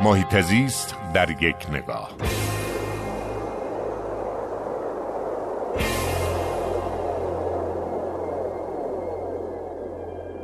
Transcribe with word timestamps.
محیط 0.00 0.40
زیست 0.40 0.94
در 1.14 1.30
یک 1.30 1.56
نگاه. 1.72 2.10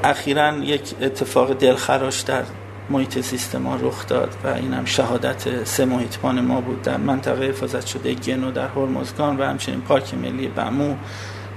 اخیرا 0.05 0.53
یک 0.55 0.95
اتفاق 1.01 1.53
دلخراش 1.53 2.21
در 2.21 2.43
محیط 2.91 3.19
زیست 3.19 3.57
ما 3.57 3.77
رخ 3.77 4.07
داد 4.07 4.35
و 4.45 4.49
این 4.49 4.75
هم 4.75 4.85
شهادت 4.85 5.65
سه 5.65 5.85
محیطبان 5.85 6.41
ما 6.41 6.61
بود. 6.61 6.83
در 6.83 6.97
منطقه 6.97 7.45
حفاظت 7.45 7.87
شده 7.87 8.15
گنو 8.15 8.51
در 8.51 8.69
هرمزگان 8.69 9.37
و 9.37 9.45
همچنین 9.45 9.81
پارک 9.81 10.15
ملی 10.15 10.49
بمو 10.49 10.95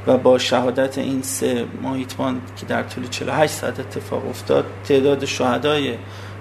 و 0.07 0.17
با 0.17 0.37
شهادت 0.37 0.97
این 0.97 1.21
سه 1.21 1.65
محیطبان 1.81 2.41
که 2.57 2.65
در 2.65 2.83
طول 2.83 3.07
48 3.07 3.53
ساعت 3.53 3.79
اتفاق 3.79 4.29
افتاد 4.29 4.65
تعداد 4.83 5.25
شهدای 5.25 5.97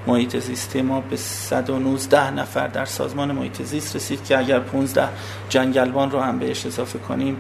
محیط 0.06 0.36
زیستی 0.36 0.82
ما 0.82 1.00
به 1.00 1.16
119 1.16 2.30
نفر 2.30 2.68
در 2.68 2.84
سازمان 2.84 3.32
محیط 3.32 3.62
زیست 3.62 3.96
رسید 3.96 4.24
که 4.24 4.38
اگر 4.38 4.60
15 4.60 5.08
جنگلبان 5.48 6.10
رو 6.10 6.20
هم 6.20 6.38
بهش 6.38 6.66
اضافه 6.66 6.98
کنیم 6.98 7.36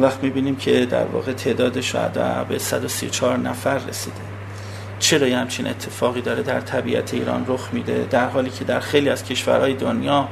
وقت 0.00 0.22
می‌بینیم 0.22 0.56
که 0.56 0.86
در 0.86 1.04
واقع 1.04 1.32
تعداد 1.32 1.80
شهدا 1.80 2.44
به 2.48 2.58
134 2.58 3.38
نفر 3.38 3.78
رسیده. 3.78 4.16
چرا 4.98 5.28
یه 5.28 5.36
همچین 5.36 5.66
اتفاقی 5.66 6.20
داره 6.20 6.42
در 6.42 6.60
طبیعت 6.60 7.14
ایران 7.14 7.44
رخ 7.48 7.68
میده؟ 7.72 8.06
در 8.10 8.28
حالی 8.28 8.50
که 8.50 8.64
در 8.64 8.80
خیلی 8.80 9.08
از 9.08 9.24
کشورهای 9.24 9.74
دنیا 9.74 10.28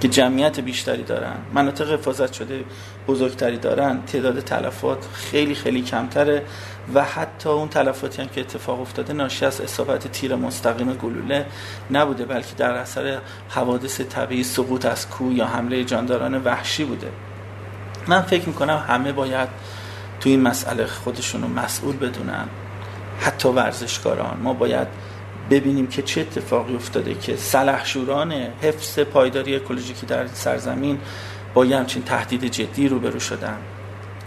که 0.00 0.08
جمعیت 0.08 0.60
بیشتری 0.60 1.02
دارن 1.02 1.36
مناطق 1.54 1.92
حفاظت 1.92 2.32
شده 2.32 2.64
بزرگتری 3.08 3.56
دارن 3.56 4.02
تعداد 4.02 4.40
تلفات 4.40 5.06
خیلی 5.12 5.54
خیلی 5.54 5.82
کمتره 5.82 6.42
و 6.94 7.04
حتی 7.04 7.48
اون 7.48 7.68
تلفاتی 7.68 8.22
هم 8.22 8.28
که 8.28 8.40
اتفاق 8.40 8.80
افتاده 8.80 9.12
ناشی 9.12 9.44
از 9.44 9.60
اصابت 9.60 10.12
تیر 10.12 10.36
مستقیم 10.36 10.92
گلوله 10.92 11.46
نبوده 11.90 12.24
بلکه 12.24 12.54
در 12.56 12.72
اثر 12.72 13.18
حوادث 13.48 14.00
طبیعی 14.00 14.44
سقوط 14.44 14.86
از 14.86 15.08
کوه 15.08 15.34
یا 15.34 15.46
حمله 15.46 15.84
جانداران 15.84 16.42
وحشی 16.42 16.84
بوده. 16.84 17.08
من 18.06 18.22
فکر 18.22 18.48
می‌کنم 18.48 18.84
همه 18.88 19.12
باید 19.12 19.48
تو 20.20 20.28
این 20.28 20.40
مسئله 20.40 20.86
خودشون 20.86 21.42
رو 21.42 21.48
مسئول 21.48 21.96
بدونن 21.96 22.48
حتی 23.20 23.48
ورزشکاران. 23.48 24.38
ما 24.42 24.52
باید 24.52 24.88
ببینیم 25.50 25.86
که 25.86 26.02
چه 26.02 26.20
اتفاقی 26.20 26.74
افتاده 26.74 27.14
که 27.14 27.36
سلحشوران 27.36 28.32
حفظ 28.62 28.98
پایداری 28.98 29.56
اکولوژیکی 29.56 30.06
در 30.06 30.26
سرزمین 30.26 30.98
با 31.54 31.64
یه 31.64 31.76
همچین 31.76 32.02
تهدید 32.02 32.44
جدی 32.44 32.88
روبرو 32.88 33.20
شدن. 33.20 33.58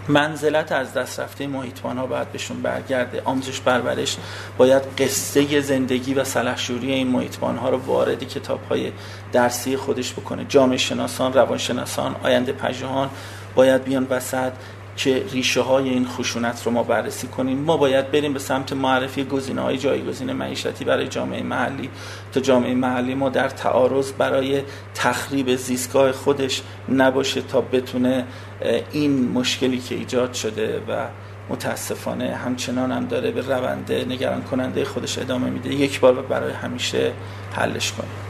منزلت 0.08 0.72
از 0.72 0.92
دست 0.92 1.20
رفته 1.20 1.46
محیطبان 1.46 1.98
ها 1.98 2.06
باید 2.06 2.32
بهشون 2.32 2.62
برگرده. 2.62 3.22
آموزش 3.24 3.60
پرورش 3.60 4.16
باید 4.58 4.82
قصه 4.98 5.60
زندگی 5.60 6.14
و 6.14 6.24
سلحشوری 6.24 6.92
این 6.92 7.08
محیطبان 7.08 7.56
ها 7.56 7.70
رو 7.70 7.76
وارد 7.76 8.24
کتاب 8.24 8.60
های 8.70 8.92
درسی 9.32 9.76
خودش 9.76 10.12
بکنه. 10.12 10.44
جامعه 10.48 10.76
شناسان 10.76 11.32
روانشناسان 11.32 12.16
آینده 12.22 12.52
پژوهان 12.52 13.10
باید 13.54 13.84
بیان 13.84 14.06
وسط. 14.10 14.52
که 15.04 15.24
ریشه 15.32 15.60
های 15.60 15.88
این 15.88 16.06
خشونت 16.06 16.62
رو 16.66 16.72
ما 16.72 16.82
بررسی 16.82 17.26
کنیم. 17.26 17.58
ما 17.58 17.76
باید 17.76 18.10
بریم 18.10 18.32
به 18.32 18.38
سمت 18.38 18.72
معرفی 18.72 19.24
گزینه 19.24 19.60
های 19.60 19.78
جایگزین 19.78 20.32
معیشتی 20.32 20.84
برای 20.84 21.08
جامعه 21.08 21.42
محلی. 21.42 21.90
تا 22.32 22.40
جامعه 22.40 22.74
محلی 22.74 23.14
ما 23.14 23.28
در 23.28 23.48
تعارض 23.48 24.12
برای 24.12 24.62
تخریب 24.94 25.56
زیستگاه 25.56 26.12
خودش 26.12 26.62
نباشه 26.88 27.42
تا 27.42 27.60
بتونه 27.60 28.24
این 28.92 29.28
مشکلی 29.28 29.78
که 29.78 29.94
ایجاد 29.94 30.34
شده 30.34 30.82
و 30.88 31.06
متاسفانه 31.48 32.34
همچنان 32.34 32.92
هم 32.92 33.06
داره 33.06 33.30
به 33.30 33.40
رونده 33.40 34.04
نگران 34.04 34.42
کننده 34.42 34.84
خودش 34.84 35.18
ادامه 35.18 35.50
میده. 35.50 35.74
یک 35.74 36.00
بار 36.00 36.22
برای 36.22 36.52
همیشه 36.52 37.12
حلش 37.52 37.92
کنیم. 37.92 38.29